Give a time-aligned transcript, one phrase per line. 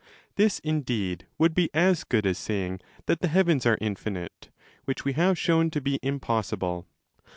[0.35, 4.49] This, indeed, would be as good as saying that the heavens are infinite,
[4.85, 6.87] which we have shown to be impossible.